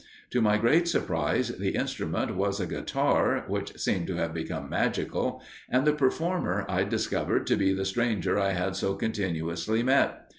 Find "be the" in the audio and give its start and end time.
7.55-7.85